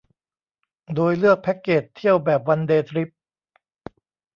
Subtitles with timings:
[0.95, 3.09] โดยเลือกแพ็กเกจเที่ยวแบบวันเดย์ทริป